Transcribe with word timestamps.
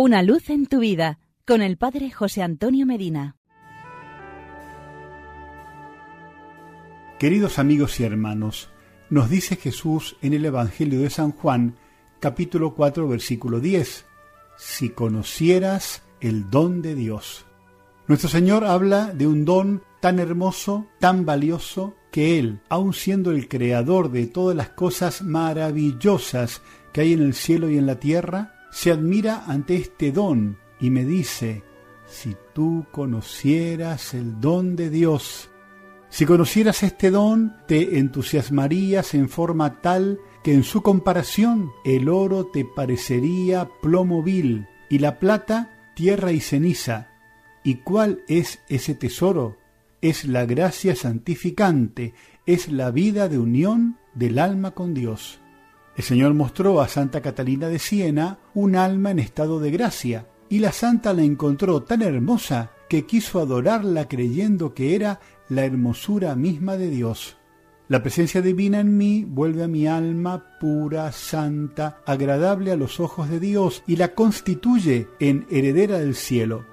Una 0.00 0.22
luz 0.22 0.48
en 0.48 0.66
tu 0.66 0.78
vida 0.78 1.18
con 1.44 1.60
el 1.60 1.76
Padre 1.76 2.12
José 2.12 2.40
Antonio 2.40 2.86
Medina. 2.86 3.34
Queridos 7.18 7.58
amigos 7.58 7.98
y 7.98 8.04
hermanos, 8.04 8.70
nos 9.10 9.28
dice 9.28 9.56
Jesús 9.56 10.16
en 10.22 10.34
el 10.34 10.44
Evangelio 10.44 11.00
de 11.00 11.10
San 11.10 11.32
Juan, 11.32 11.74
capítulo 12.20 12.76
4, 12.76 13.08
versículo 13.08 13.58
10, 13.58 14.06
si 14.56 14.90
conocieras 14.90 16.04
el 16.20 16.48
don 16.48 16.80
de 16.80 16.94
Dios. 16.94 17.44
Nuestro 18.06 18.28
Señor 18.28 18.66
habla 18.66 19.12
de 19.12 19.26
un 19.26 19.44
don 19.44 19.82
tan 20.00 20.20
hermoso, 20.20 20.86
tan 21.00 21.26
valioso, 21.26 21.96
que 22.12 22.38
Él, 22.38 22.60
aun 22.68 22.94
siendo 22.94 23.32
el 23.32 23.48
creador 23.48 24.12
de 24.12 24.28
todas 24.28 24.56
las 24.56 24.68
cosas 24.68 25.22
maravillosas 25.22 26.62
que 26.92 27.00
hay 27.00 27.14
en 27.14 27.22
el 27.22 27.34
cielo 27.34 27.68
y 27.68 27.78
en 27.78 27.86
la 27.86 27.98
tierra, 27.98 28.57
se 28.70 28.90
admira 28.90 29.44
ante 29.46 29.76
este 29.76 30.12
don 30.12 30.58
y 30.80 30.90
me 30.90 31.04
dice, 31.04 31.62
si 32.06 32.36
tú 32.54 32.86
conocieras 32.90 34.14
el 34.14 34.40
don 34.40 34.76
de 34.76 34.90
Dios, 34.90 35.50
si 36.10 36.24
conocieras 36.24 36.82
este 36.82 37.10
don, 37.10 37.54
te 37.66 37.98
entusiasmarías 37.98 39.14
en 39.14 39.28
forma 39.28 39.82
tal 39.82 40.18
que 40.42 40.54
en 40.54 40.64
su 40.64 40.82
comparación 40.82 41.70
el 41.84 42.08
oro 42.08 42.46
te 42.46 42.64
parecería 42.64 43.68
plomo 43.82 44.22
vil 44.22 44.66
y 44.88 45.00
la 45.00 45.18
plata 45.18 45.92
tierra 45.94 46.32
y 46.32 46.40
ceniza. 46.40 47.08
¿Y 47.62 47.76
cuál 47.76 48.22
es 48.28 48.60
ese 48.68 48.94
tesoro? 48.94 49.58
Es 50.00 50.24
la 50.24 50.46
gracia 50.46 50.96
santificante, 50.96 52.14
es 52.46 52.72
la 52.72 52.90
vida 52.90 53.28
de 53.28 53.38
unión 53.38 53.98
del 54.14 54.38
alma 54.38 54.70
con 54.70 54.94
Dios. 54.94 55.40
El 55.98 56.04
Señor 56.04 56.32
mostró 56.32 56.80
a 56.80 56.86
Santa 56.86 57.20
Catalina 57.20 57.66
de 57.66 57.80
Siena 57.80 58.38
un 58.54 58.76
alma 58.76 59.10
en 59.10 59.18
estado 59.18 59.58
de 59.58 59.72
gracia, 59.72 60.28
y 60.48 60.60
la 60.60 60.70
santa 60.70 61.12
la 61.12 61.24
encontró 61.24 61.82
tan 61.82 62.02
hermosa 62.02 62.70
que 62.88 63.04
quiso 63.04 63.40
adorarla 63.40 64.06
creyendo 64.06 64.74
que 64.74 64.94
era 64.94 65.18
la 65.48 65.64
hermosura 65.64 66.36
misma 66.36 66.76
de 66.76 66.88
Dios. 66.88 67.36
La 67.88 68.00
presencia 68.00 68.40
divina 68.42 68.78
en 68.78 68.96
mí 68.96 69.24
vuelve 69.28 69.64
a 69.64 69.68
mi 69.68 69.88
alma 69.88 70.44
pura, 70.60 71.10
santa, 71.10 72.00
agradable 72.06 72.70
a 72.70 72.76
los 72.76 73.00
ojos 73.00 73.28
de 73.28 73.40
Dios 73.40 73.82
y 73.88 73.96
la 73.96 74.14
constituye 74.14 75.08
en 75.18 75.48
heredera 75.50 75.98
del 75.98 76.14
cielo. 76.14 76.64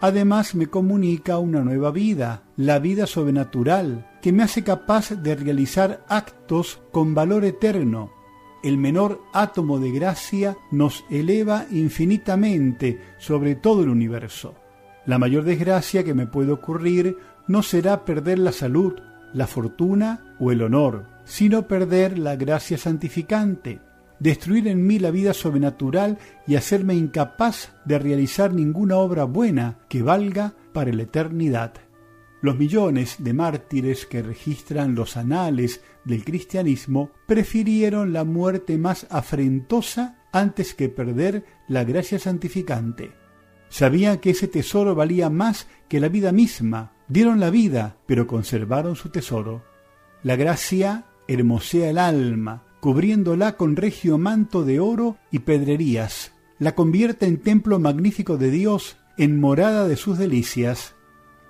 Además 0.00 0.54
me 0.54 0.68
comunica 0.68 1.36
una 1.36 1.60
nueva 1.60 1.90
vida, 1.90 2.44
la 2.56 2.78
vida 2.78 3.06
sobrenatural, 3.06 4.10
que 4.22 4.32
me 4.32 4.44
hace 4.44 4.64
capaz 4.64 5.10
de 5.10 5.34
realizar 5.36 6.06
actos 6.08 6.80
con 6.90 7.14
valor 7.14 7.44
eterno, 7.44 8.21
el 8.62 8.78
menor 8.78 9.20
átomo 9.32 9.78
de 9.78 9.90
gracia 9.90 10.56
nos 10.70 11.04
eleva 11.10 11.66
infinitamente 11.70 13.00
sobre 13.18 13.54
todo 13.54 13.82
el 13.82 13.88
universo. 13.88 14.54
La 15.04 15.18
mayor 15.18 15.44
desgracia 15.44 16.04
que 16.04 16.14
me 16.14 16.26
puede 16.26 16.52
ocurrir 16.52 17.16
no 17.48 17.62
será 17.62 18.04
perder 18.04 18.38
la 18.38 18.52
salud, 18.52 18.94
la 19.32 19.46
fortuna 19.46 20.36
o 20.38 20.52
el 20.52 20.62
honor, 20.62 21.06
sino 21.24 21.66
perder 21.66 22.18
la 22.18 22.36
gracia 22.36 22.78
santificante, 22.78 23.80
destruir 24.20 24.68
en 24.68 24.86
mí 24.86 24.98
la 24.98 25.10
vida 25.10 25.34
sobrenatural 25.34 26.18
y 26.46 26.54
hacerme 26.54 26.94
incapaz 26.94 27.72
de 27.84 27.98
realizar 27.98 28.52
ninguna 28.52 28.96
obra 28.96 29.24
buena 29.24 29.78
que 29.88 30.02
valga 30.02 30.54
para 30.72 30.92
la 30.92 31.02
eternidad. 31.02 31.72
Los 32.42 32.58
millones 32.58 33.16
de 33.20 33.32
mártires 33.32 34.04
que 34.04 34.20
registran 34.20 34.96
los 34.96 35.16
anales 35.16 35.80
del 36.04 36.24
cristianismo 36.24 37.12
prefirieron 37.26 38.12
la 38.12 38.24
muerte 38.24 38.76
más 38.78 39.06
afrentosa 39.10 40.18
antes 40.32 40.74
que 40.74 40.88
perder 40.88 41.44
la 41.68 41.84
gracia 41.84 42.18
santificante. 42.18 43.12
Sabían 43.68 44.18
que 44.18 44.30
ese 44.30 44.48
tesoro 44.48 44.96
valía 44.96 45.30
más 45.30 45.68
que 45.88 46.00
la 46.00 46.08
vida 46.08 46.32
misma. 46.32 46.92
Dieron 47.06 47.38
la 47.38 47.50
vida, 47.50 47.96
pero 48.06 48.26
conservaron 48.26 48.96
su 48.96 49.10
tesoro. 49.10 49.62
La 50.24 50.34
gracia 50.34 51.04
hermosea 51.28 51.90
el 51.90 51.98
alma, 51.98 52.64
cubriéndola 52.80 53.56
con 53.56 53.76
regio 53.76 54.18
manto 54.18 54.64
de 54.64 54.80
oro 54.80 55.16
y 55.30 55.38
pedrerías. 55.40 56.32
La 56.58 56.74
convierte 56.74 57.26
en 57.26 57.38
templo 57.38 57.78
magnífico 57.78 58.36
de 58.36 58.50
Dios, 58.50 58.96
en 59.16 59.38
morada 59.38 59.86
de 59.86 59.96
sus 59.96 60.18
delicias. 60.18 60.96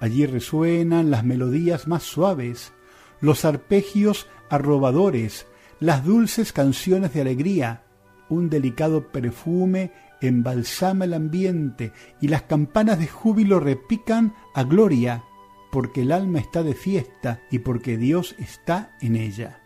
Allí 0.00 0.26
resuenan 0.26 1.10
las 1.10 1.24
melodías 1.24 1.88
más 1.88 2.02
suaves, 2.02 2.72
los 3.20 3.44
arpegios 3.44 4.28
arrobadores, 4.48 5.46
las 5.80 6.04
dulces 6.04 6.52
canciones 6.52 7.12
de 7.14 7.20
alegría, 7.20 7.84
un 8.28 8.50
delicado 8.50 9.08
perfume 9.08 9.92
embalsama 10.20 11.04
el 11.04 11.14
ambiente 11.14 11.92
y 12.20 12.28
las 12.28 12.42
campanas 12.42 12.98
de 12.98 13.06
júbilo 13.06 13.60
repican 13.60 14.34
a 14.54 14.64
gloria, 14.64 15.24
porque 15.70 16.02
el 16.02 16.12
alma 16.12 16.40
está 16.40 16.62
de 16.62 16.74
fiesta 16.74 17.40
y 17.50 17.60
porque 17.60 17.96
Dios 17.96 18.34
está 18.38 18.96
en 19.00 19.16
ella. 19.16 19.62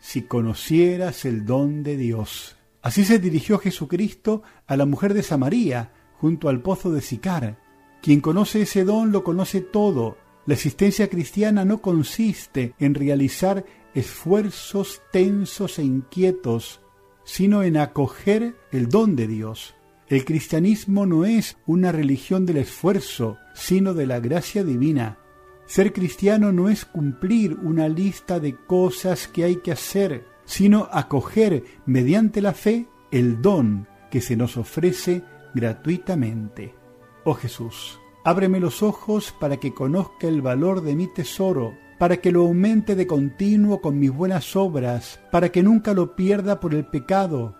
Si 0.00 0.22
conocieras 0.22 1.24
el 1.24 1.46
don 1.46 1.82
de 1.82 1.96
Dios. 1.96 2.56
Así 2.82 3.04
se 3.04 3.18
dirigió 3.18 3.58
Jesucristo 3.58 4.42
a 4.66 4.76
la 4.76 4.84
mujer 4.84 5.14
de 5.14 5.22
Samaría, 5.22 5.92
junto 6.18 6.48
al 6.48 6.60
pozo 6.60 6.92
de 6.92 7.00
Sicar, 7.00 7.58
quien 8.04 8.20
conoce 8.20 8.60
ese 8.60 8.84
don 8.84 9.12
lo 9.12 9.24
conoce 9.24 9.62
todo. 9.62 10.18
La 10.44 10.52
existencia 10.52 11.08
cristiana 11.08 11.64
no 11.64 11.80
consiste 11.80 12.74
en 12.78 12.94
realizar 12.94 13.64
esfuerzos 13.94 15.00
tensos 15.10 15.78
e 15.78 15.84
inquietos, 15.84 16.82
sino 17.24 17.62
en 17.62 17.78
acoger 17.78 18.56
el 18.72 18.90
don 18.90 19.16
de 19.16 19.26
Dios. 19.26 19.74
El 20.06 20.26
cristianismo 20.26 21.06
no 21.06 21.24
es 21.24 21.56
una 21.64 21.92
religión 21.92 22.44
del 22.44 22.58
esfuerzo, 22.58 23.38
sino 23.54 23.94
de 23.94 24.04
la 24.04 24.20
gracia 24.20 24.64
divina. 24.64 25.16
Ser 25.64 25.94
cristiano 25.94 26.52
no 26.52 26.68
es 26.68 26.84
cumplir 26.84 27.54
una 27.54 27.88
lista 27.88 28.38
de 28.38 28.54
cosas 28.54 29.28
que 29.28 29.44
hay 29.44 29.56
que 29.62 29.72
hacer, 29.72 30.26
sino 30.44 30.90
acoger 30.92 31.64
mediante 31.86 32.42
la 32.42 32.52
fe 32.52 32.86
el 33.10 33.40
don 33.40 33.88
que 34.10 34.20
se 34.20 34.36
nos 34.36 34.58
ofrece 34.58 35.22
gratuitamente. 35.54 36.83
Oh 37.24 37.34
Jesús, 37.34 37.98
ábreme 38.22 38.60
los 38.60 38.82
ojos 38.82 39.34
para 39.40 39.56
que 39.56 39.72
conozca 39.72 40.28
el 40.28 40.42
valor 40.42 40.82
de 40.82 40.94
mi 40.94 41.06
tesoro, 41.06 41.74
para 41.98 42.18
que 42.18 42.30
lo 42.30 42.42
aumente 42.42 42.94
de 42.94 43.06
continuo 43.06 43.80
con 43.80 43.98
mis 43.98 44.10
buenas 44.10 44.56
obras, 44.56 45.20
para 45.32 45.50
que 45.50 45.62
nunca 45.62 45.94
lo 45.94 46.14
pierda 46.14 46.60
por 46.60 46.74
el 46.74 46.84
pecado. 46.84 47.56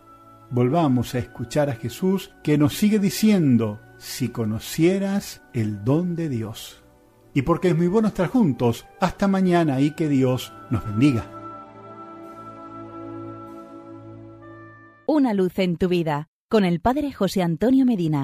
Volvamos 0.51 1.15
a 1.15 1.19
escuchar 1.19 1.71
a 1.71 1.77
Jesús 1.77 2.31
que 2.43 2.59
nos 2.59 2.77
sigue 2.77 2.99
diciendo, 2.99 3.81
si 3.97 4.29
conocieras 4.29 5.43
el 5.55 5.83
don 5.83 6.15
de 6.15 6.29
Dios. 6.29 6.83
Y 7.33 7.43
porque 7.43 7.69
es 7.69 7.77
muy 7.77 7.87
bueno 7.87 8.09
estar 8.09 8.29
juntos, 8.29 8.87
hasta 9.01 9.27
mañana 9.29 9.81
y 9.81 9.93
que 9.93 10.09
Dios 10.09 10.53
nos 10.71 10.85
bendiga. 10.85 11.25
Una 15.07 15.33
luz 15.33 15.59
en 15.59 15.77
tu 15.77 15.89
vida 15.89 16.29
con 16.49 16.65
el 16.65 16.81
Padre 16.81 17.13
José 17.13 17.43
Antonio 17.43 17.85
Medina. 17.85 18.23